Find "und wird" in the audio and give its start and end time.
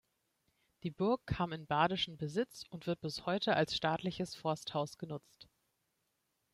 2.71-3.01